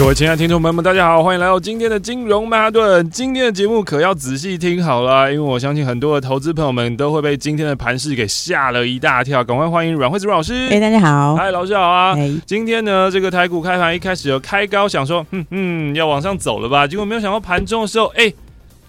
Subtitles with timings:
[0.00, 3.10] 各位亲爱的听众朋友们，大家好，欢迎来到今天的金融曼哈顿。
[3.10, 9.44] 今天的节目可要仔细听好了，因为我相信很多的投资朋友们都会被今天的盘势给吓了一大跳。
[9.44, 10.54] 赶快欢迎阮慧子阮老师。
[10.70, 12.16] 哎，大家好，嗨，老师好啊。
[12.46, 16.86] 今天呢，这个台股开盘一开始有开高，想说，嗯嗯，要往上走了吧？
[16.86, 18.32] 结果没有想到盘中的时候，哎，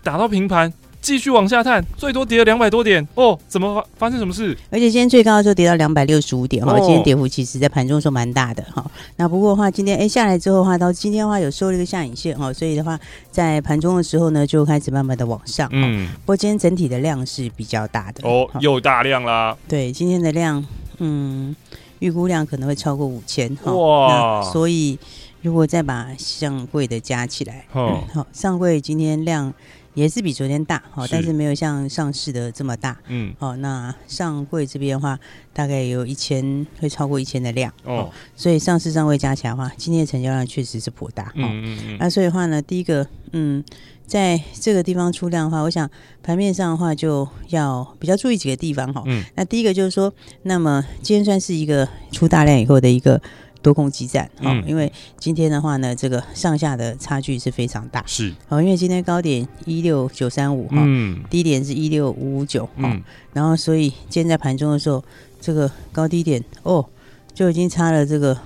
[0.01, 0.71] 打到平盘。
[1.01, 3.37] 继续往下探，最多跌了两百多点哦！
[3.47, 4.55] 怎么发发生什么事？
[4.69, 8.85] 而且今天最高的时候跌到两百六十五点哈，哦、今天跌幅其实在盘中时候蛮大的哈。
[9.15, 12.99] 那不过的话，今天哎下来之后的话，到今天的话有收了一个下影线哈，所以的话
[13.31, 15.67] 在盘中的时候呢，就开始慢慢的往上。
[15.71, 19.57] 嗯，不过今天整体的量是比较大的哦，又大量啦。
[19.67, 20.63] 对，今天的量，
[20.99, 21.55] 嗯，
[21.97, 23.71] 预估量可能会超过五千哈。
[23.71, 24.99] 哇，所以
[25.41, 29.51] 如果再把上柜的加起来，好、嗯，上柜今天量。
[29.93, 35.19] 也是比昨天大，好，但是没有像上市的这么大，嗯，哦，那上柜这边的话，
[35.53, 43.63] 大概有一千，会超过一千的量，哦，所以上市上柜加起来的话，今天的成交量确实是颇大，嗯嗯嗯，那所以的话呢，第一个，嗯，
[44.05, 45.89] 在这个地方出量的话，我想
[46.23, 53.21] 盘面上的话就要比较注意几个地方哈，嗯，那第一个就是说，那么今天算是一个出大量以后的一个。
[53.61, 63.01] 多空激战，啊，嗯、因为今天的话呢，这个上下的差距是非常大，是，哦，因为今天高点一六九三五，哈，嗯，低点是一六五五九，哈，
[63.33, 65.03] 然后所以今天在盘中的时候，
[65.39, 66.85] 这个高低点哦，
[67.33, 68.37] 就已经差了这个。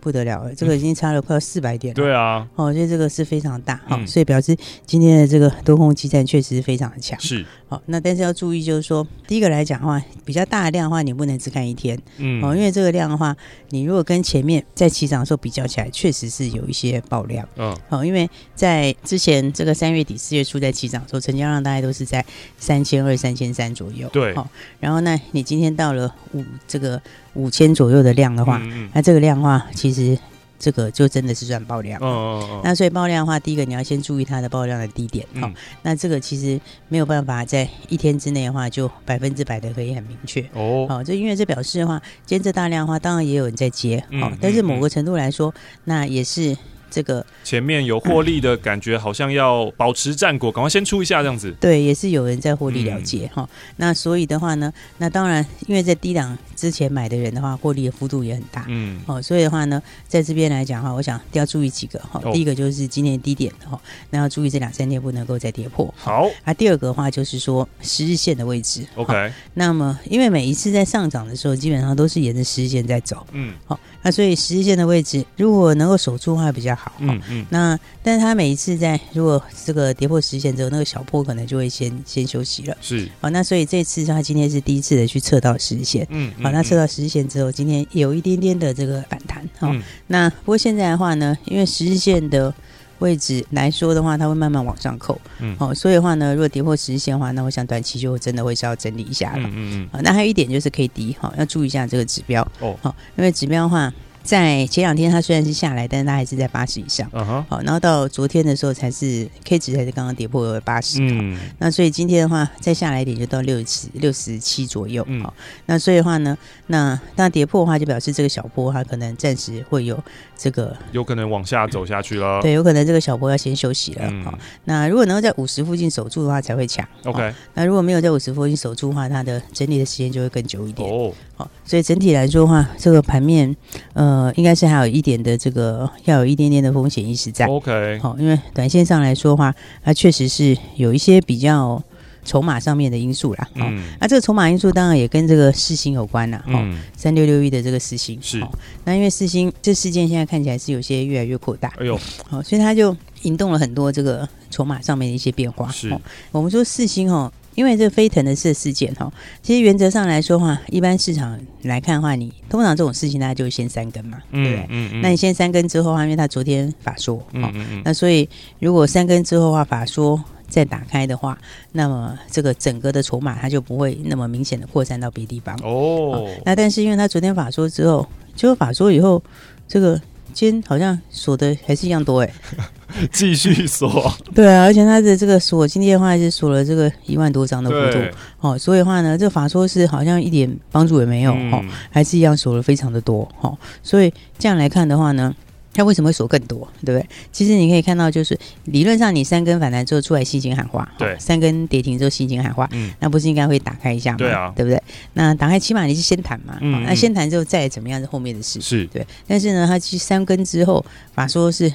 [0.00, 1.94] 不得了了，这个已经差了快要四百点了。
[1.94, 4.02] 对啊，哦，所以这个是非常大，好、嗯。
[4.02, 7.18] 哦，所以表示今天的这个多空激战确实是非常的强。
[7.20, 13.36] 是，好、哦，那但是要注意，就是说，第一个来讲的话，比较大的量的话，你不能只看一天，嗯，哦，因为这个量的话，
[13.70, 22.24] 你如果跟前面在起涨的时候比较起来，确实是有一些爆量，嗯，好、哦，因为在之前这个三月底四月初在起涨的时候，成交量大概都是在
[22.56, 24.48] 三千二、三千三左右，对，好、哦，
[24.80, 27.00] 然后呢，你今天到了五这个
[27.34, 30.18] 五千左右的量的话，嗯嗯那这个量的话，其实。
[30.60, 35.52] 这个就真的是算爆量，哦哦哦，那所以爆量的话，第一个你要先注意它的爆量的低点，好、嗯。
[35.52, 40.44] 哦，那这个其实没有办法在一天之内的话就百分之百的可以很明确。
[40.54, 46.56] 哦，好，这因为这表示的话，今天这大量的话，当然也有人在接，好、哦，但是某个程度来说，那也是。
[46.90, 51.54] 这个前面有获利的感觉，好像要保持战果，赶快先出一下这样子。
[51.60, 53.48] 对，也是有人在获利了结哈、嗯哦。
[53.76, 58.64] 那所以的话呢，那当然，因为在低档之前买的人的话，获利的幅度也很大。
[58.68, 62.20] 嗯，哦，所以的话呢，在这边来讲的话，我想要注意几个哈。
[62.24, 65.92] 哦、第一个就是今天低点哈，那要注意这两三天不能够再跌破。
[65.96, 68.86] 好，啊，第二个的话就是说十日线的位置。
[68.94, 73.26] OK，、哦、那么因为每一次在上涨的时候，基本上都是沿着十日线在走。
[73.32, 76.92] 嗯，好、哦，那所以十日线的位置如果能够守住的话比较好。
[77.00, 77.78] 嗯嗯，那。
[78.00, 82.74] 但是他每一次在如果这个跌破十线之后，那个小破可能就会先先休息了。
[82.80, 92.54] 是，好，那所以这次他今天是第一次的去测到十线，嗯，好，那测到十线之后，今天有一点点的这个反弹，好，嗯、那不过现在的话呢，因为十线的
[93.00, 103.92] 位置来说的话，它会慢慢往上扣，嗯，好，所以的话呢，如果跌破十日线的话，那我想短期就真的会是要整理一下了，嗯嗯嗯，那还有一点就是 K D，好，要注意一下这个指标，哦，好，因为指标的话。
[104.28, 107.08] 在前两天，它虽然是下来，但是它还是在八十以上。
[107.48, 110.98] 好、uh 然后到昨天的时候，才是 K 值才是刚刚跌破八十。
[111.00, 115.02] 嗯，那所以今天的话，再下来一点就到六十七、六十七左右。
[115.08, 115.32] 嗯，好，
[115.64, 119.98] 那所以的话呢，那当然跌破的话，就表示这个小波它可能暂时会有
[120.36, 122.40] 这个有可能往下走下去了。
[122.44, 124.02] 对，有可能这个小波要先休息了。
[124.22, 126.86] 好、嗯，那如果能够在五十附近守住的话，才会强。
[127.04, 130.86] OK，那如果没有在五十附近守住的话，它的整理的时间就会更久一点。
[130.86, 133.56] 哦，好，所以整体来说的话，这个盘面
[133.94, 134.17] 呃。
[134.18, 137.46] 呃，应该是还有一点的这个，要有一点点的风险意识在。
[137.46, 139.54] OK，好，因为短线上来说的话，
[139.84, 141.80] 它确实是有一些比较
[142.24, 143.48] 筹码上面的因素啦。
[143.54, 146.42] 嗯，那这个筹码因素当然也跟这个四星有关啦。
[146.48, 148.44] 嗯，三六六一的这个四星是。
[148.84, 151.72] 那因为四星这事件现在看起来是有些越来越扩大。
[151.78, 151.96] 哎呦，
[152.26, 155.70] 好，所以它就引动了很多这个筹码上面的一些变化。
[155.70, 155.96] 是，
[156.32, 157.32] 我们说四星哦。
[157.58, 159.12] 因为这飞腾的这事件哈，
[159.42, 164.66] 其实原则上来说的话，一般市场来看的话，你通常这种事情大家就会先三根嘛，对不对？
[164.68, 165.00] 嗯嗯。
[165.00, 168.28] 那你先三根之后的话，因为他昨天法说，嗯嗯，那所以
[168.60, 171.36] 如果三根之后的话，法说再打开的话，
[171.72, 176.30] 那么这个整个的筹码它就不会那么明显的扩散到别地方哦。
[176.44, 178.06] 那但是因为他昨天法说之后，
[178.36, 179.20] 结果法说以后，
[179.66, 180.00] 这个。
[180.38, 182.32] 今天好像锁的还是一样多哎，
[183.10, 184.14] 继续锁。
[184.32, 187.98] 对啊，而且它的这个锁今天的话是锁了这个一万多张的幅度，
[188.38, 195.34] 哦，所以的话呢，这个法说是好像一点帮助也没有，哦，还是一样锁了非常的多，哦，所以这样来看的话呢。
[195.78, 197.08] 它为什么会锁更多，对不对？
[197.30, 204.18] 其实你可以看到，就是理论上你三根反弹之后出来吸金喊话，对，三根跌停之后吸金喊话，嗯，那不是应该会打开一下吗？
[204.18, 204.82] 对啊，对不对？
[205.12, 209.06] 那打开起码你是先谈嘛，嗯，那先谈之后再怎么样是后面的事，是对。
[209.28, 210.84] 但是呢，它其实三根之后
[211.14, 211.72] 法说是。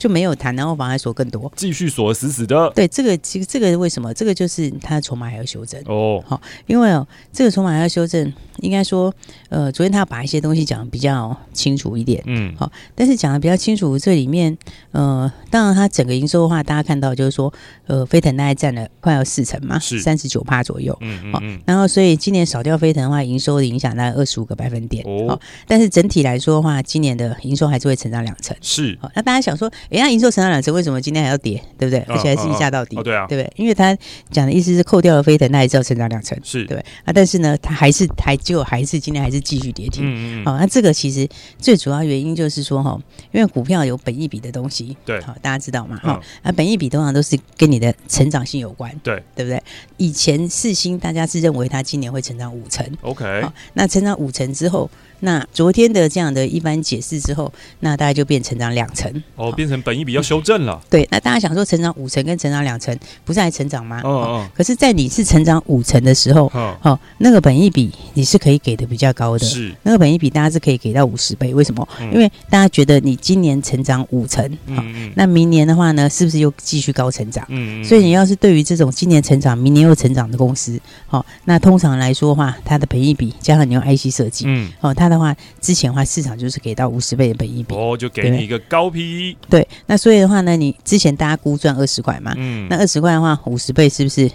[0.00, 2.72] 就没有谈，然后反而锁更多，继续锁死死的。
[2.74, 4.14] 对，这个其实这个为什么？
[4.14, 5.78] 这个就是它的筹码还要修正。
[5.84, 6.24] 哦。
[6.26, 9.14] 好，因为哦，这个筹码还要修正，应该说，
[9.50, 14.56] 呃，昨天他把一些东西讲得比较清楚一点，嗯，好，但是讲的比较清楚，这里面，
[14.92, 17.52] 呃，当然它整个营收的话，大家看到就是说，
[17.86, 20.00] 呃，飞腾大概占了快要四成嘛，是。
[20.00, 29.70] 三十九趴左右，嗯嗯，好，然后所以今年少掉飞腾的话，营收的影响大概二十五个百分点，哦，但是整体来说的话，今年的营收还是会成长两成，是，好，那大家想说。
[29.90, 31.60] 人家营收成长两成，为什么今天还要跌？
[31.76, 31.98] 对不对？
[32.08, 33.52] 而且还是一下到底，对啊，对不对？
[33.56, 33.96] 因为他
[34.30, 37.12] 讲的意思是扣掉了飞腾，那也知道成长两成，是对啊。
[37.12, 40.04] 但是呢，他还是还就还是今天还是继续跌停。
[40.06, 40.44] 嗯嗯。
[40.44, 41.28] 好，那这个其实
[41.58, 42.96] 最主要原因就是说哈，
[43.32, 45.96] 因为股票有本益比的东西，对，好，大家知道嘛？
[45.96, 49.60] 哈，那，本益比通常都是跟你的成长性有关，对，对不对？
[49.96, 54.88] 以前四星大家是认为它今年会成长五成，OK，好，那成长五成之后。
[55.20, 60.80] 那昨天的这样的一般解释之后，那大概就变成长两成哦，变成本益比要修正了。
[60.90, 64.00] 对，那大家想说成长五成跟成长两成不是还成长吗？
[64.02, 64.48] 哦哦。
[64.54, 71.52] 可是，在你是成长五成的时候，哦，哦，那个本益比你是可以给的比较高的，是那个本益比大家是可以给到五十倍。
[71.52, 71.86] 为什么？
[72.00, 77.44] 嗯、因为大家觉得你今年成长五成，好、哦，嗯、那明年的话呢，是不是又继续高成长？
[77.50, 85.09] 嗯，所以你要是对于这种今年成长、明年又成长的公司，好、哦，那通常来说的话，它的本益比加上你用 IC 设计，嗯，哦，它。
[85.10, 89.36] 的话，之前的话市场就是给到五十倍的本益比，哦，就给你一个高 PE。
[89.48, 94.30] 对，那所以的话呢，你之前大家估赚二十块嘛，嗯，那二十块的话，五十倍是不是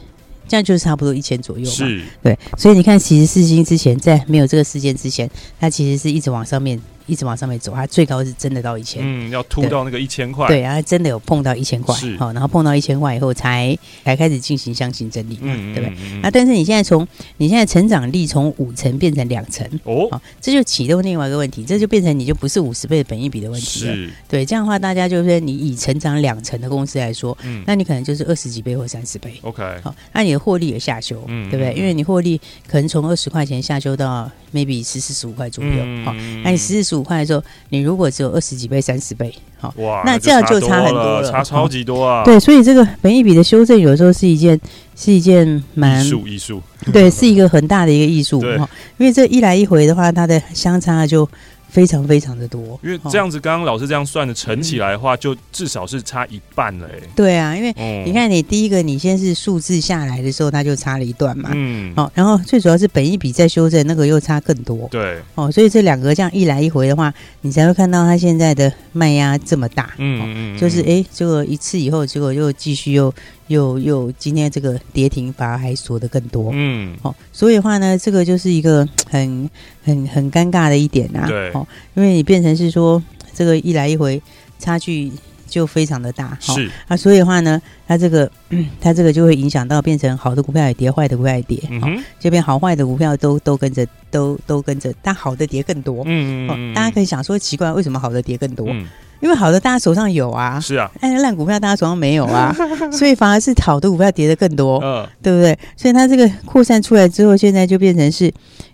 [0.47, 1.71] 这样就是差不多一千左右嘛？
[1.71, 5.29] 是，对，所以你看，其实四星之前在没有这个事件之前，
[5.59, 6.79] 它其实是一直往上面。
[7.05, 15.97] 一直往上面走，它最高是真的到一千，嗯，要突到那个一千块，对，然后真的有碰到一千块，是，好，然后碰到一千块以后才才开始进行箱型整理，嗯，对不对？
[16.21, 17.07] 那，但是你现在从
[17.37, 31.73] 你现在成长力从五成变成两成，哦，好，这就启动另外一个问题，这就变成你就不是五十倍的本益比的问题了，是，对，这样的话大家就是你以成长两成的公司来说，嗯，那你可能就是二十几倍或三十倍，OK，好，那你的获利也下修，嗯，对不对？
[31.73, 35.71] 因为你获利可能从二十块钱下修到 maybe 十四十五块左右，
[36.03, 36.13] 好，
[36.43, 37.43] 那你十四十五块的时候。
[37.69, 42.23] 你如果只有二十几倍、三十倍，好，哇，那这样就差很多了，差超级多啊。
[42.23, 44.59] 对，所以这个本益比的修正，有时候是一件
[44.95, 46.61] 是一件蛮艺术艺术，
[46.93, 48.69] 对，是一个很大的一个艺术哈。
[48.97, 51.27] 因为这一来一回的话，它的相差就。
[51.75, 57.05] 非常非常的多，因为这样子，刚刚老师这样算的乘起来的话，就至少是差一半了哎。
[57.13, 57.73] 对啊，因为
[58.05, 61.49] 你看，你第一个你先是数字下来的时候，它就差了一段嘛。
[61.53, 61.91] 嗯。
[61.97, 64.87] 哦，然后最主要是本一笔再修正，那个又差更多。
[64.89, 65.19] 对。
[65.35, 69.93] 哦，所以这两个这样一来一回的话，你才会看到它现在的卖压这么大。
[69.97, 70.57] 嗯嗯。
[70.57, 73.13] 就是哎，结果一次以后，结果又继续又。
[73.47, 79.49] 又又今天这个跌停反而还锁得更多，嗯，好、哦，所以的话呢，这个就是一个很
[79.83, 83.01] 很很尴尬的一点呐、啊，对，哦，因为你变成是说
[83.33, 84.21] 这个一来一回
[84.57, 85.11] 差距
[85.47, 88.29] 就非常的大，是、哦、啊，所以的话呢，它这个
[88.81, 98.67] 它这个就会影响到变成好的股票也跌，坏的股票也跌，嗯、哦，这边好坏的股票都都跟着都都跟着，但好的跌更多，嗯嗯，嗯、哦，大家可以想说奇怪，为什么好的跌更多？
[98.69, 98.87] 嗯
[99.25, 102.55] 因为好的，大家手上有啊，是啊，但是烂股票大家手上没有啊，
[102.93, 105.57] 所以反而是好的股票跌得更多，嗯，对不对？
[105.75, 108.31] 所以它这个扩散出来之后，现在就变成是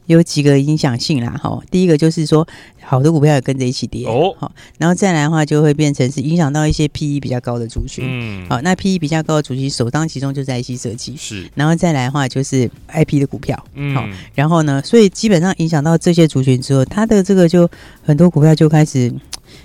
[0.07, 1.57] 有几个影响性啦，哈。
[1.71, 2.45] 第一个就是说，
[2.81, 14.05] 好的股票也跟着一起跌，哦，好，然后再来的话，就会变成是影响到一些 PE 比较高的族群，嗯，好，那 PE 比较高的族群首当其冲就是 IC 设计，是，然后再来的话就是 IP 的股票，嗯，好，
[14.35, 17.69] 然后呢，所以基本上影响到这些族群之后，它的这个就
[18.03, 19.09] 很多股票就开始。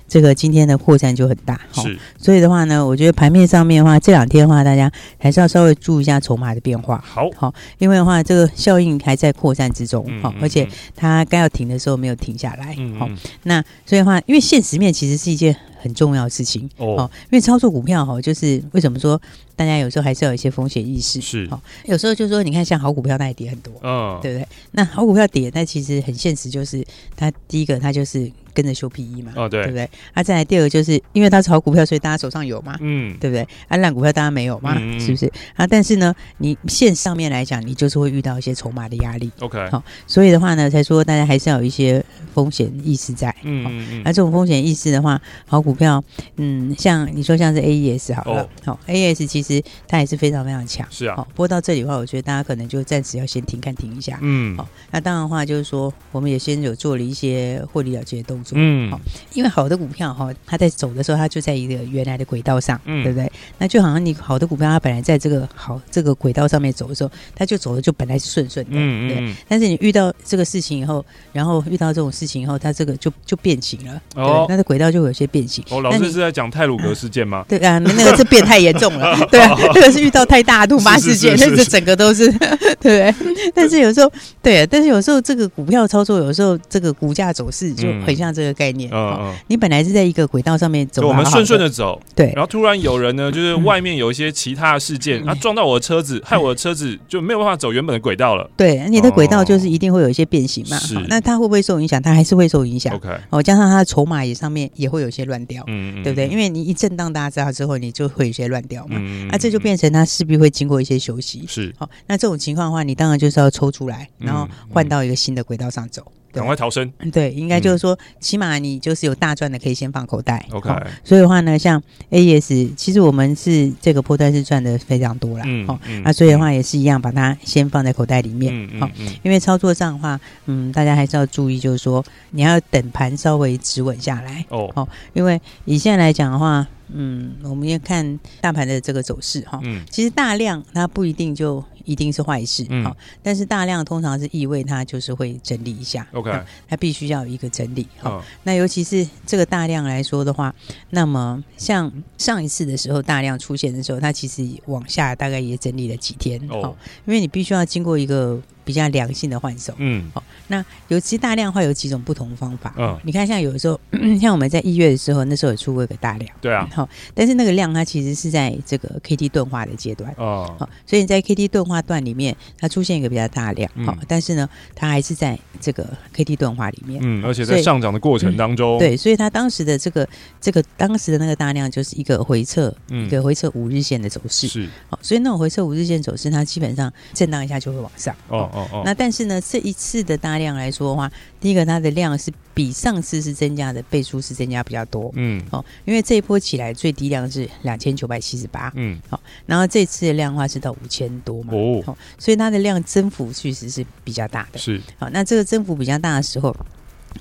[0.09, 1.83] 这个今天的扩散就很大，哈，
[2.19, 12.66] 所以的话呢，我觉得盘面上面的话，这两天的话，大家还是要稍微注意一下筹码的变化，好，好，因为的话，这个效应还在扩散之中，好、嗯，而且它该要停的时候没有停下来，
[12.99, 19.21] 好、嗯，那所以的话，因为现实面其实是一件很重要的事情，哦，因为操作股票哈，就是为什么说
[19.54, 24.49] 大家有时候还是要有一些风险意识，是，好，有时候就是说，你看像好股票它也跌很多，嗯，对不对？
[24.73, 28.30] 那好股票跌，那其实很现实，就是它第一个它就是。
[28.56, 29.90] 跟着修 PE 嘛，哦对，对不对？
[30.14, 33.47] 啊，再来第二个就是因为它是好股票，所以大家手上有嘛，嗯，对不对？
[33.68, 35.30] 啊，烂股票大家没有嘛，嗯、是不是？
[35.56, 39.30] 啊，但是呢，你线上面来讲，你就是会遇到一些筹码的压力。
[39.40, 42.02] OK，好，所以的话呢，才说大家还是要有一些
[42.33, 43.28] 风险意识在。
[43.42, 44.02] 嗯嗯嗯。
[44.02, 46.02] 那、啊、这种风险意识的话，好股票，
[46.37, 50.87] 嗯，像你说像是 AES 好了，好、哦、AES 其实它也是非常非常强。
[50.90, 51.16] 是啊。
[51.16, 54.18] 好，不过到这里的话，我觉得大家可能就暂时要先停看停一下。
[54.23, 54.56] 嗯。
[54.56, 58.56] 好，那当然的话就是说，我们也先有做了一些获利了结的动作。
[58.59, 58.90] 嗯。
[58.90, 59.00] 好，
[59.35, 63.30] 因为好的股票哈，它在走的时候，它就在一个原来的轨道上，嗯、对不对？
[63.59, 69.35] 那就好像你好的股票，它本来在这个好这个轨道上面走的时候，它就走的就本来是顺顺的，嗯对。
[69.49, 74.02] 但是你遇到这个事情以后，然后遇到这种事情以后，它这个就就变形了。
[74.14, 74.47] 哦。
[74.49, 75.55] 它的轨道就有些变形。
[75.70, 77.44] 哦，老师是在讲泰鲁格事件吗？
[77.48, 79.16] 对啊，那个是变太严重了。
[79.30, 82.30] 对啊，那个是遇到太大突发事件，那个整个都是
[82.80, 83.14] 对不对。
[83.54, 84.10] 但是有时候，
[84.42, 88.90] 对，但是有时候这个股票操作，有时候这个股价走势就很像这个概念。
[88.92, 89.34] 嗯。
[89.48, 92.00] 你本来是在一个轨道上面走，我们顺顺的走。
[92.14, 92.32] 对。
[92.34, 98.48] 然后突然有人呢，就是外面有一些其他的事件，他撞到我的车子，害我的车子就没有办法走原本的轨道了。
[98.56, 100.76] 对，你的轨道就是一定会有一些变形嘛。
[100.78, 100.94] 是。
[101.08, 102.00] 那它会不会受影响？
[102.02, 102.94] 它还是会受影响。
[102.94, 103.08] OK。
[103.30, 105.65] 哦，加上它的筹码也上面也会有些乱掉。
[105.69, 106.03] 嗯嗯。
[106.03, 106.29] 对不对？
[106.29, 108.97] 因为你一震荡，大家知道之后，你就会有些乱掉嘛。
[108.99, 109.26] 嗯。
[109.29, 111.45] 那这就变成它势必会经过一些休息。
[111.49, 111.75] 是。
[111.79, 116.12] 好，那这种情况的话，你当然就是要抽出来，然后换到一个新的轨道上走。
[116.37, 116.90] 赶快逃生！
[117.11, 120.47] 对，应该就是说，嗯、起码你就是有大赚的，可以先放口袋。
[120.52, 120.71] OK，
[121.02, 125.45] 所以的话呢，像 AES，其实我们是这个波段是赚的非常多了。
[125.47, 128.52] 嗯，好、嗯，那所以的话也是一样，把它先放在口袋里面。
[128.55, 134.45] 嗯好、嗯，因为操作上的话，嗯，大家还是要注意，就是说你要等盘稍微止稳下来。
[134.50, 136.66] 哦，好，因为以现在来讲的话。
[136.88, 139.59] 嗯，我们要看大盘的这个走势哈。
[139.64, 146.31] 嗯，其实大量它不一定就一定是坏事，嗯，但是大量通常是意味它就是会整理一下，OK，
[146.69, 148.23] 它必须要有一个整理好。
[148.43, 150.55] 那尤其是这个大量来说的话，
[150.90, 156.76] 那么像上一次的时候大量出现的时候，它其实往下大概也整理了几天，哦，
[157.07, 158.38] 因为你必须要经过一个。
[158.66, 163.78] 比较良性的换手，嗯，好，那尤其大量化有几种不同方法，嗯，你看像有的时候，
[164.20, 180.08] 像我们在一月的时候，那时候也出过一个大量，对啊，好，但是那个量它其实是在这个 K T 钝化的阶段，哦，好，所以你在 K T 钝化段里面，它出现一个比较大量，好，嗯，但是呢，它还是在这个 K T 钝化里面，嗯，而且在上涨的过程当中，对，所以它当时的这个
[180.40, 188.50] 这个当时的那个大量就是一个回撤，嗯，一个回撤五日线的走势，是，好，所以那种回撤五日线走势，它基本上震荡一下就会往上，哦。
[188.56, 191.10] 哦哦，那但是呢，这一次的大量来说的话，
[191.40, 206.56] 第一个它的量是比上次是增加的倍数是增加比较多，嗯，哦，因为这一波起来最低量是两千九百七十八，嗯，好，然后这次的量的话是到五千多嘛，哦，所以它的量增幅确实是比较大的，是，好，那这个增幅比较大的时候，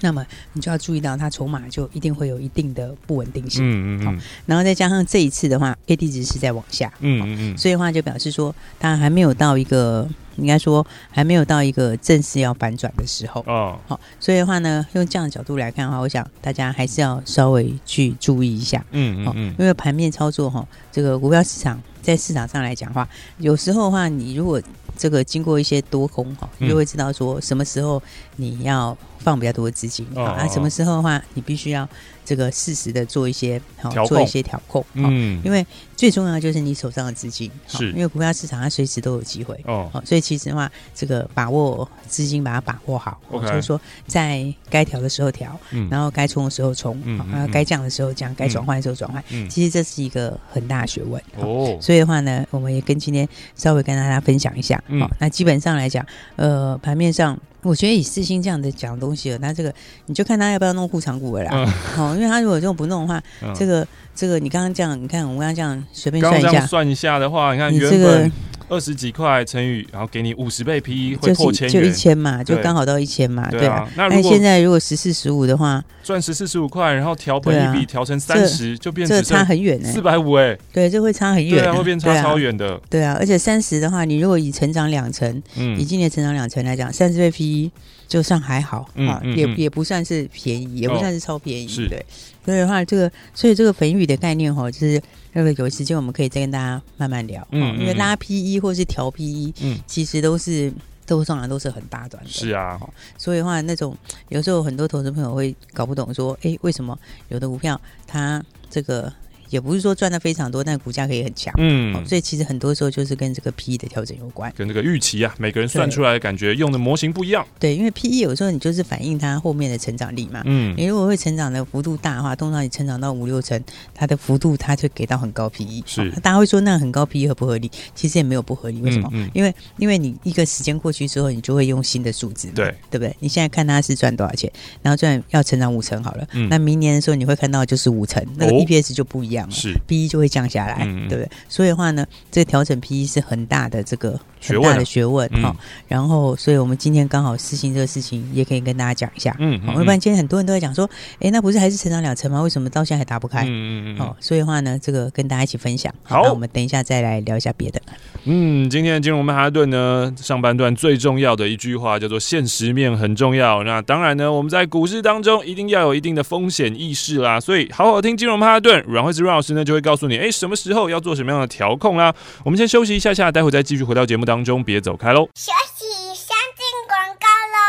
[0.02, 4.14] 那么你就要注意到它筹码就一定会有一定的不稳定性，嗯嗯，好，
[4.46, 10.08] 然后再加上这一次的话，K D 值是在往下，嗯嗯嗯，所以的话就表示说它还没有到一个。
[10.38, 13.78] 应该说还没有到一个正式要反转的时候哦。
[13.88, 18.84] 好，所以的话呢，用这样的角度来看的话，我想大家还是要稍微去注意一下。
[18.92, 19.56] 嗯嗯嗯。
[19.60, 23.08] 因为盘面操作哈，这个股票市场在市场上来讲的话，
[23.40, 24.62] 有时候的话，你如果
[24.98, 28.02] 这个经过一些多空哈，你就会知道说什么时候
[28.36, 31.88] 你要放比较多的资金啊，什么时候的话你必须要。
[32.28, 35.64] 这个适时的做一些好，做一些调控，嗯，因为
[35.96, 57.38] 最重要的就是你手上的资金，是，因为股票市场它随时都有机会哦，所以其实的话，这个把握资金，把它把握好，就是说在该调的时候调，嗯，然后该冲的时候冲，嗯，然后该降的时候降，该转换的时候转换，嗯，其实这是一个很大的学问哦，所以的话呢，我们也跟今天稍微跟大家分享一下，好，那基本上来讲，呃，盘面上。
[57.62, 59.74] 我觉得以四星这样的讲东西了，那这个
[60.06, 61.66] 你就看他要不要弄护长股了啦。
[61.96, 68.32] 好、嗯，因为他如果这种不弄的话，嗯、这个这个你刚刚这样，你看我们刚刚这样随便算一下，算一下的话，你看原本。
[68.68, 73.88] 二十几块乘以，然后给你五十倍 PE 会破千元，就一千嘛，就刚好到一千嘛，对啊。
[73.96, 83.16] 那现在如果十四十五的话，赚十四十五块，然后调本一笔调成三十，就变成这差很远哎，四百五哎，对，这会差很远，对啊，会变差超远的，对啊。
[83.20, 87.72] 而且三十的话，你如果以成长两成，嗯，以今年成长两成来讲，三十倍 PE
[88.08, 92.06] 就算还好啊，也也不算是便宜，也不算是超便宜，对。
[92.46, 95.02] 所以的话，这个所以这个粉雨的概念哈，就是。
[95.38, 100.72] 那个有时间我们可以再跟大家慢慢聊，嗯，因为拉 PE 或是调 PE，嗯，其实都是
[101.06, 102.80] 都上来都是很大段的，是啊，
[103.18, 103.94] 所以的话那种
[104.30, 106.98] 有时候很多投资朋友会搞不懂说，哎，为什么
[107.28, 109.12] 有的股票它这个
[109.50, 111.54] 也不是说赚的非常多，但股价可以很强。
[111.58, 117.46] 嗯、哦，所以其实很多时候就是跟这个 P E 的调整有关，跟这个预期啊，每个人算出来的感觉用的模型不一样。
[117.60, 120.42] 对，因为 P E 有时候你就是反映它后面的成长力嘛。
[120.46, 123.62] 嗯，你如果会成长的幅度大的话，通常你成长到五六成，
[123.94, 125.84] 它的幅度它就给到很高 P E。
[125.86, 127.70] 是、哦，大家会说那很高 P E 合不合理？
[127.94, 128.82] 其实也没有不合理。
[128.82, 129.10] 为什么？
[129.14, 133.16] 嗯嗯、因为因为你一个时间过去之后，你就会用新的数字，对对不对？
[133.20, 141.30] 你现在看它是赚多少钱，然后赚要成长五成好了，嗯、那明年的时候你会看到就是五成，那个 E P S 就不一样了，是 P E 就会降下来，嗯、对不对？
[141.50, 145.56] 所以的话呢，这个调整 P E 是很大的这个很大的学问哈、嗯。
[145.88, 149.36] 然后，所以我们今天刚好实行这个事情，也可以跟大家讲一下。
[149.40, 150.90] 嗯，要不然今天很多人都在讲说，
[151.20, 152.42] 哎，那不是还是成长两成吗？
[152.42, 153.44] 为什么到现在还打不开？
[153.46, 154.00] 嗯嗯嗯。
[154.00, 155.94] 哦，所以的话呢，这个跟大家一起分享。
[156.04, 157.82] 好，那我们等一下再来聊一下别的。
[158.26, 163.64] 嗯，今天的金融曼哈顿呢，上半段最重要的一句话叫做“现实面很重要”。
[163.66, 167.40] 那当然呢，我们在股市当中一定要有一定的风险意识啦。
[167.40, 172.14] 所以，好好听金融曼哈顿，阮惠慈阮老师呢就会告诉你，哎，什么时候要做什么样的调控啦。
[172.44, 175.28] 我们先休息一下下，待会再继续回到节目当中，别走开喽。
[175.36, 177.60] 休息，先进广告喽。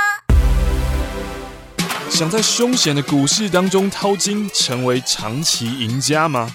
[2.11, 6.49] 想在凶险的股市当中淘金，成为长期赢家吗？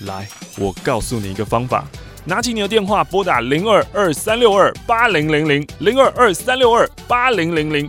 [0.00, 1.84] 来，我告诉你一个方法。
[2.24, 7.88] 拿起你的电话，拨打零二二三六二八零零零零二二三六二八零零零。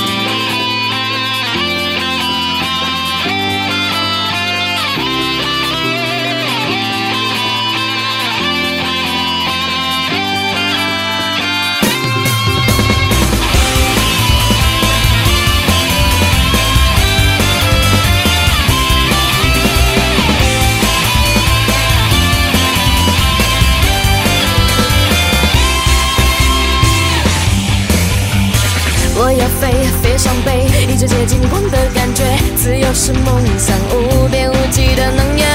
[29.23, 32.23] 我要飞，飞上北，一直接近光的感觉。
[32.55, 35.45] 自由是梦想，无边无际的能源。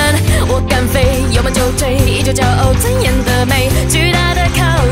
[0.47, 3.69] 我敢飞，有梦就追，依旧骄傲尊严的美。
[3.89, 4.86] 巨大的考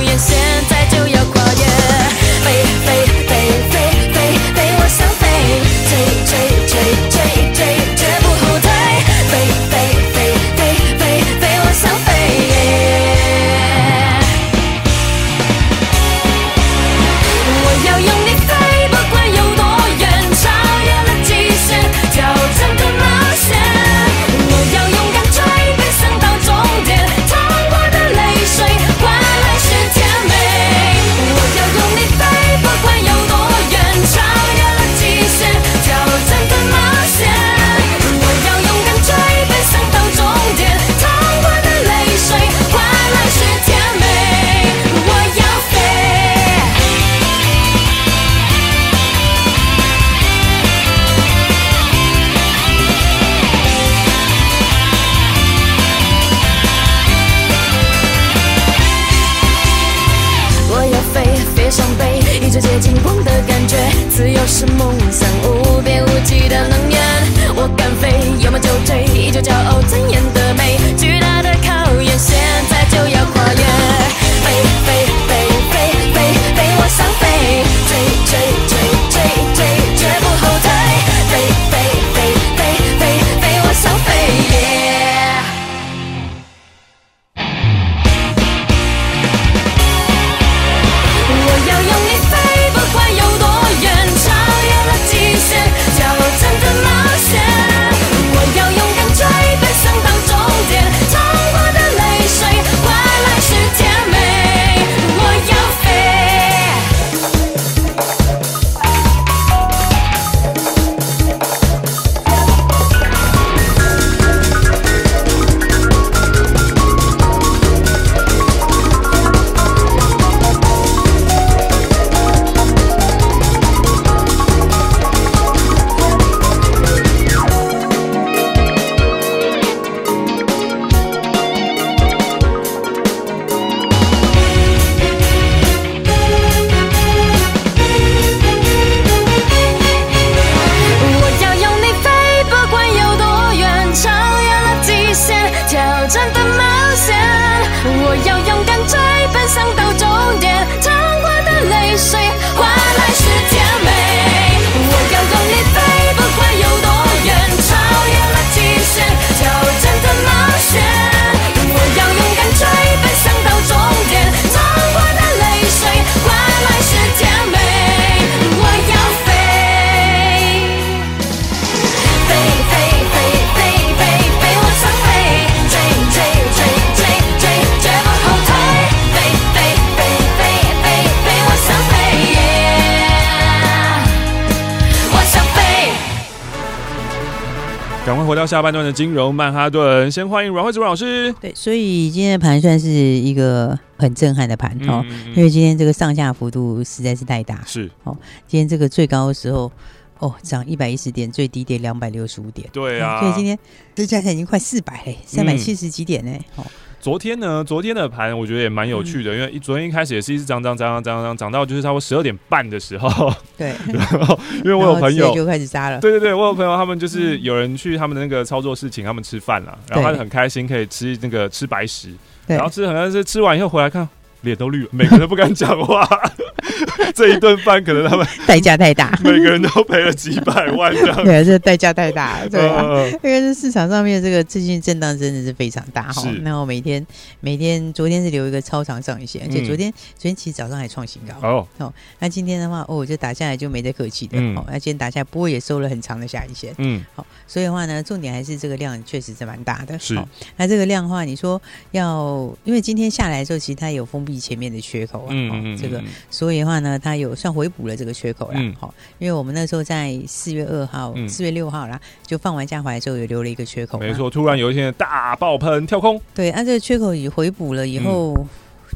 [188.45, 191.33] 到下半段的金融曼哈顿，先欢迎阮慧珠老师。
[191.41, 195.03] 对，所以今天的盘算是一个很震撼的盘哦，
[195.35, 197.63] 因为今天这个上下幅度实在是太大。
[197.65, 198.15] 是哦，
[198.47, 199.73] 今天这个最高的时候
[200.19, 202.69] 哦涨一百一十点，最低跌两百六十五点。
[202.71, 203.59] 对啊，所以今天
[203.95, 206.39] 这加起来已经快四百嘞，三百七十几点嘞。
[206.57, 206.67] 哦。
[207.05, 222.09] 昨天呢，昨天的盘我觉得也蛮有趣的，嗯、因为昨天一开始也是一直涨涨涨涨涨涨涨到就是差不多十二点半的时候，对， 然后因为我有朋友就开始扎了，对对对，我有朋友他们就是有人去他们的那个操作室请他们吃饭了，然后他就很开心可以吃那个吃白食，
[222.47, 224.09] 然后吃好像是吃完以后回来看。
[224.41, 226.07] 脸都绿了，每个人都不敢讲话。
[227.15, 231.25] 这一顿饭可能他们 代价太大， 每个人都赔了几百万这样。
[231.25, 233.07] 对，这代价太大，对啊。
[233.23, 236.23] 因为这市场上面这个最近震荡真的是非常大哈。
[236.43, 237.05] 那我每天
[237.41, 241.93] 每天昨天是留一个超长上影线，而且昨天昨天其实早上还创新高哦哦。
[242.19, 244.65] 那今天的话哦，就打下来就没得客气的哦。
[244.69, 246.75] 那今天打下来，不过也收了很长的下影线。
[246.79, 249.99] 嗯，好，所以的话呢，重点还是这个量确实是蛮大的。
[249.99, 250.15] 是。
[250.57, 251.61] 那这个量的话，你说
[251.93, 254.35] 要因为今天下来的时候，其实它有封闭。
[254.45, 258.61] 前面的缺口啊，嗯嗯嗯这个，所以的话呢，它有算回补了这个缺口啦。
[258.79, 263.99] 好、嗯，因为我们那时候在四月二号、四、嗯、月六号啦，就放完假回来之后，有留了一个缺口。
[263.99, 266.21] 没错，突然有一天大爆喷跳空。
[266.35, 268.35] 对，按、啊、这个缺口已回补了以后。
[268.39, 268.47] 嗯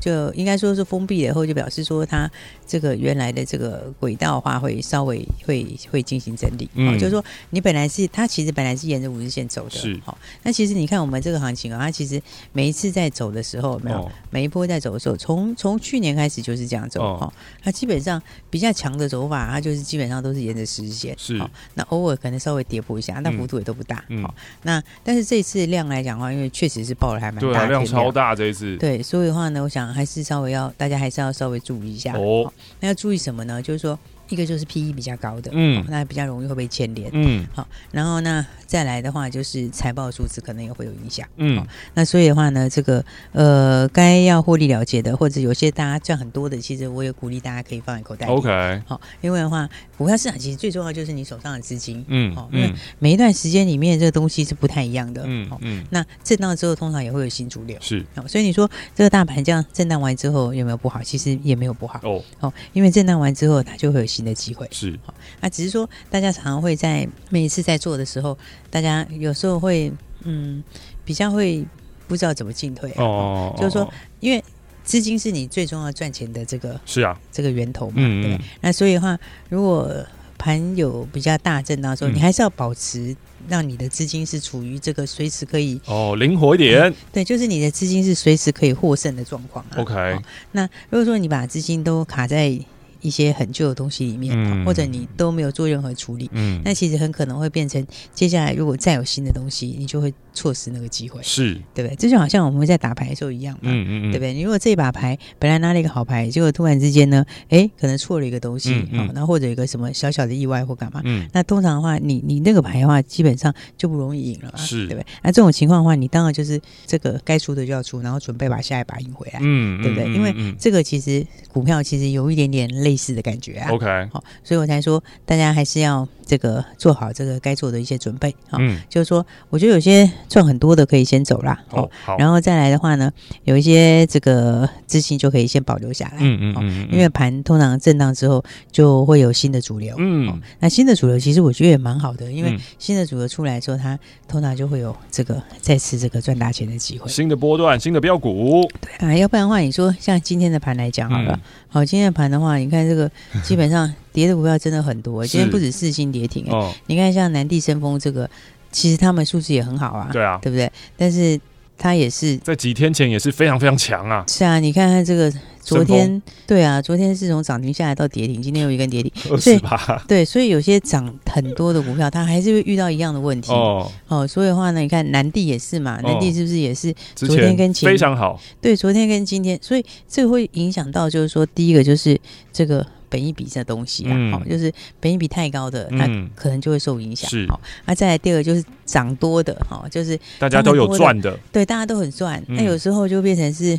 [0.01, 2.31] 就应该说是封闭了以后，就表示说它
[2.69, 6.69] 这个原来的这个轨道的话，会稍微会会进行整理。
[6.75, 9.71] 嗯，就是说你本来是它其实本来是沿着五日线走的。
[9.71, 9.99] 是。
[10.05, 17.03] 好，那其实你看我们这个行情啊，它其实每一次在走的时候，没有每一波在走的时候，从从去年开始就是这样走。
[17.03, 17.33] 哦。
[17.63, 21.15] 它基本上比较强的走法，它就是基本上都是沿着十日线。
[21.19, 21.37] 是。
[21.75, 24.05] 那偶尔可能稍微跌破一下，那幅度也都不大。
[24.09, 24.23] 嗯。
[24.23, 28.77] 好那但是这一次量来讲的话，因为确实是爆了还蛮大，量超大这一次。
[28.77, 29.89] 对，所以的话呢，我想。
[29.89, 32.53] 还是稍微要大家还是要稍微注意一下哦。
[32.81, 33.63] 那要注意什么呢？
[33.63, 33.99] 就是说。
[34.31, 43.03] 一个就是 P E 比较高的，嗯，那比较容易会被牵连，嗯，好，然后呢，再来的话就是财报数字可能也会有影响，嗯，那所以的话呢，这个
[43.33, 61.03] 呃，该要获利了结的，或者有些大家赚很多的，其实我也鼓励大家可以放在口袋里，OK，好，因为的话，股票市场其实最重要就是你手上的资金，嗯，好，因为每一段时间里面这个东西是不太一样的，嗯嗯，那震荡之后通常也会有新主流，是，所以你说这个大盘这样震荡完之后有没有不好？
[61.03, 64.69] 其实也没有不好，哦，好，因为震荡完之后它就会有新的机会。
[64.71, 64.99] 是。
[65.07, 68.37] 好，那只是说大家常常会在每一次在做的时候，
[68.71, 69.93] 大家有时候会
[70.25, 70.63] 嗯
[71.05, 71.65] 比较会
[72.07, 74.43] 不知道怎么进退哦，就是说因为
[74.85, 77.19] 资金是你最重要赚钱的这个是啊。
[77.31, 79.19] 这个源头嘛，对，那所以的话，
[79.49, 79.95] 如果
[80.37, 83.15] 盘有比较大震荡的时候，嗯、你还是要保持
[83.49, 89.77] 让你的资金是处于这个随时可以哦灵活一点、嗯，对，就是你的资金是随时可以获胜的状况、啊。
[89.77, 92.59] OK，、哦、那如果说你把资金都卡在。
[93.01, 101.97] 一些很旧的东西里面，嗯、或者你都没有做任何处理，嗯，那其实很可能会变成接下来如果再有新的东西，你就会错失那个机会，是对不对？
[101.97, 104.33] 这就好像我们在打牌的时候一样嘛，嗯嗯，嗯对不对？
[104.33, 115.07] 你如果这一把牌本来拿了一个好牌，结果突然之间呢，哎，可能错了一个东西，嗯，嗯，然后或者一个什么小小的意外或干嘛，嗯，那通常的话，你你那个牌的话，基本上就不容易赢了嘛，是对不对？
[115.23, 120.13] 那这种情况的话，你当然就是这个该出的就要出，然后准备把下一把赢回来，嗯，对不对？
[120.13, 123.71] 因为这个其实股票其实有一点点类似的感觉啊。
[123.73, 128.59] OK，好，所以我才说大家还是要这个做好这个该做的一些准备啊。
[128.61, 131.59] 嗯，就是说，我觉得有些赚很多的可以先走啦。
[131.71, 133.11] 哦，好，然后再来的话呢，
[133.45, 136.19] 有一些这个资金就可以先保留下来。
[136.21, 139.95] 嗯嗯嗯，因为盘通常震荡之后就会有新的主流。
[139.99, 147.09] 嗯，那新的主流其实我觉得也蛮好的，因为新的主流出来之后，它通常就会有这个再次这个赚大钱的机会。
[147.09, 148.69] 新的波段，新的标股。
[148.81, 151.39] 对啊，要不然的话，你说像今天的盘来讲好了。
[151.69, 153.11] 好，今天的盘的话，你看这个
[153.43, 155.27] 基本上跌的股票真的很多。
[155.27, 158.29] 今天不止四星跌停，哦，你看像南地生风这个，
[158.71, 160.71] 其实他们素质也很好啊，对啊，对不对？
[160.97, 161.39] 但是
[161.77, 164.25] 他也是在几天前也是非常非常强啊。
[164.29, 169.61] 是啊，你看看这个昨天，对啊，昨天是从涨停下来到跌停，今天又一根跌停， 所以
[170.09, 173.91] 对，所以有些涨很多的股票，它还是会遇到一样的问题哦。
[174.09, 178.41] 哦，所以的话呢，你看南地也是嘛，南地是不是也是昨天跟前非常好？
[178.61, 182.19] 对，昨天跟今天，所以这个会影响到，就是说第一个就是
[182.53, 187.29] 这个本一比这东西啊，好，就是本一比太高的，那可能就会受影响。
[187.31, 193.79] 是，好，那再来第二个就是涨多的，哈，就是大家都有赚的，对，大家都很赚，那有时候就变成是。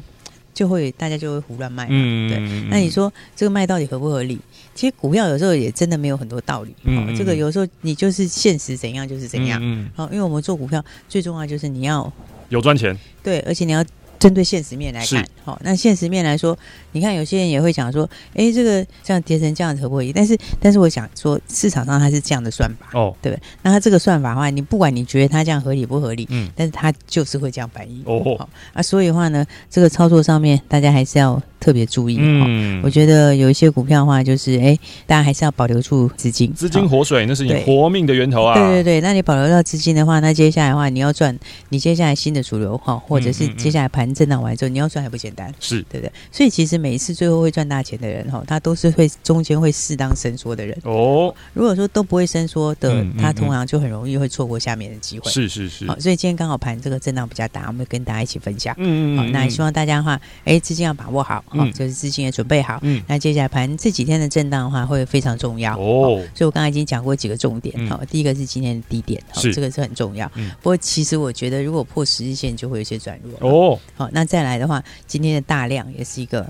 [0.51, 2.69] 就会大家就会胡乱卖嘛，嗯、对。
[2.69, 4.37] 那你说这个卖到底合不合理？
[4.75, 6.75] 其实股票有时候也真的没有很多道理。
[6.83, 9.57] 嗯、哦，这个有时候你就是现实怎样就是怎样。
[9.63, 12.11] 嗯，好、因为我们做股票最重要就是你要
[12.49, 13.81] 有赚钱，对，而且你要
[14.19, 16.57] 针对现实面来看，好、哦，那现实面来说，
[16.91, 18.03] 你看有些人也会讲说，
[18.33, 20.11] 哎、欸，这个这样跌成这样子合不可以？
[20.11, 23.41] 但是，但是我想说，市场上它是这样的算法，哦，对不对？
[23.63, 41.37] 那它这个算法的话，你不管你觉得它这样合理不合理，嗯，但是它就是会这样反应，哦，好、哦，啊，所以的话呢，这个操作上面大家还是要特别注意，嗯、哦，我觉得有一些股票的话，就是哎、欸，大家还是要保留住资金，资金活水、哦、那是你活命的源头啊，对对对，那你保留到资金的话，那接下来的话，你要赚，
[41.69, 46.11] 你接下来新的主流哈，或者是接下来盘震荡完之后，你要赚还不简单，是对不对？
[46.31, 51.33] 所以其实每一次最后会赚大钱的人哈，他都是会中间会适当伸缩的人哦。
[51.53, 55.29] 如果说都不会伸缩的，嗯嗯嗯，他通常就很容易会错过下面的机会。
[55.31, 55.87] 是是是。
[55.87, 58.75] 好，所以今天刚好盘这个震荡比较大，我们跟大家一起分享。
[58.77, 59.17] 嗯嗯，嗯。
[59.17, 62.79] 好，那也希望大家的话，哎，资金要把握好，嗯，就是资金也准备好。
[62.81, 63.01] 嗯。
[63.07, 66.21] 那接下来盘这几天的震荡的话，会非常重要哦。
[66.35, 67.87] 所以我刚才已经讲过几个重点。
[67.87, 70.29] 好，第一个是今天的低点，好，这个是很重要。
[70.35, 70.51] 嗯。
[70.61, 73.49] 不过其实我觉得，如果破十日线，就会有些转弱。
[73.49, 73.79] 哦。
[73.99, 76.47] 好，那再来的话，今天的大量也是一个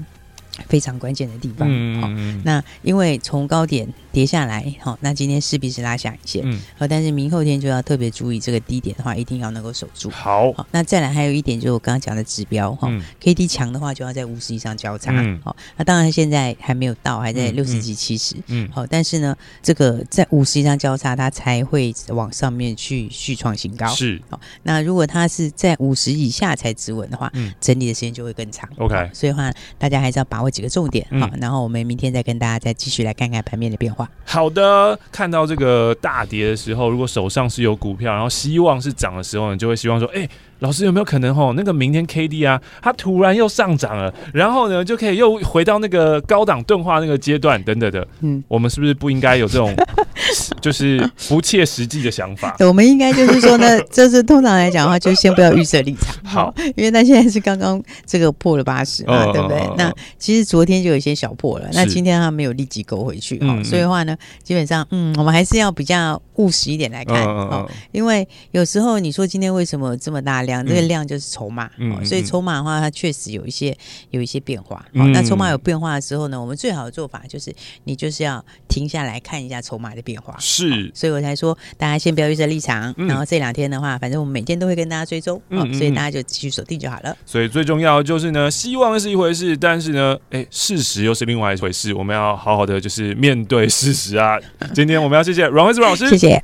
[0.68, 1.68] 非常关键的地方。
[1.68, 3.92] 嗯，嗯，那因为从高点。
[4.20, 10.10] 跌下来，好，那今天势必是拉下影线，嗯，好，但是明后天就要特别注意这个低点的话，一定要能够守住。
[10.10, 23.88] 好，好，那再来还有一点就是我刚刚讲的指标哈、嗯、，K D 强的话就要在五十以上交叉，嗯，好，那当然现在还没有到，还在六十几、七十，嗯，好，但是呢，这个在五十以上交叉，它才会往上面去续创新高。
[23.88, 28.70] 是，好，那如果它是在五十以下才止稳的话，嗯，整理的时间就会更长。
[28.80, 34.09] OK，所以的话大家还是要把握几个重点，好、嗯，然后我们明天再跟大家再继续来看看盘面的变化。
[34.26, 48.06] 好的，看到这个大跌的时候，如果手上是有股票，然后希望是涨的时候，你就会希望说，哎、老师有没有可能吼，那个明天 K D 啊，它突然又上涨了，然后呢就可以又回到那个高档钝化那个阶段等等的。
[48.20, 49.74] 嗯，我们是不是不应该有这种
[50.60, 52.58] 就是不切实际的想法？
[52.60, 56.14] 我们应该就是说呢，这是通常来讲的话，就先不要预设立场。
[56.26, 59.58] 好，因为它现在是刚刚这个破了八十嘛，哦、对不对？
[59.60, 70.42] 哦、那其实昨天就有一些小破了，那今天它没有立即勾回去，嗯、所以的话呢，基本上嗯，我们还是要比较务实一点来看哦，哦，因为有时候你说今天为什么这么大？
[70.42, 73.76] 量这个量就是筹码，嗯哦，所以筹码的话，它确实有一些
[74.12, 74.86] 有一些变化。
[74.94, 80.36] 那筹码有变化的时候呢，我们最好的做法就是你就是要停下来看一下筹码的变化。
[80.40, 87.16] 是，哦，所以我才说大家先不要预设立场，嗯，然后这两天的话，反正我们每天都会跟大家追踪，哦，嗯，所以大家就继续锁定就好了。
[87.26, 91.94] 所以最重要就是呢，希望是一回事，但是呢，哎，事实又是另外一回事。
[91.94, 94.38] 我们要好好的就是面对事实啊。
[94.74, 96.42] 今天我们要谢谢阮惠慈老师，谢谢。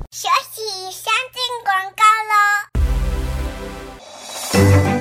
[4.56, 4.95] Thank you.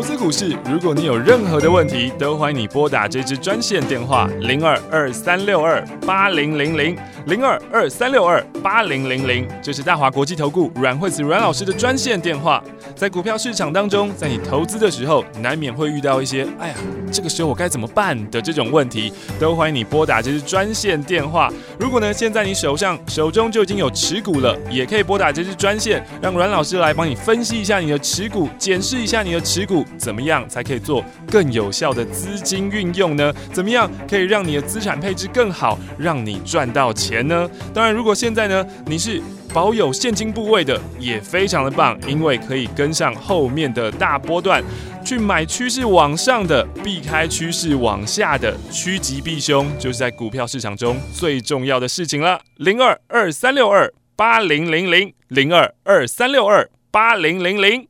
[0.00, 12.64] 投资股市，如果你有任何的问题，都欢迎你拨打这支专线电话零二二三六二八零零零零二二三六二八零零零，这是大华国际投顾阮惠慈阮老师的专线电话。
[12.96, 16.74] 在股票市场当中，在你投资的时候，难免会遇到一些“哎呀，
[17.12, 21.52] 这个时候我该怎么办”的这种问题，都欢迎你拨打这支专线电话。
[21.78, 29.84] 如果呢，现在你手上手中就已经有持股了，也可以拨打这支专线，让阮老师来帮你分析一下你的持股，检视一下你的持股。
[30.00, 33.32] 怎么样才可以做更有效的资金运用呢？
[33.52, 37.48] 怎么样可以让你的资产配置更好，让你赚到钱呢？
[37.74, 39.20] 当然，如果现在呢，你是
[39.52, 44.64] 保有现金部位的，也非常的棒，因为可以跟上后面的大波段，
[45.04, 52.40] 去买趋势往上的，避开趋势往下的，趋吉避凶，就是在股票市场中最重要的事情了。
[52.56, 57.89] 零二二三六二八零零零零二二三六二八零零零。